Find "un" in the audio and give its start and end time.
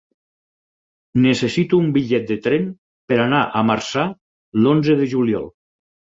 1.85-1.91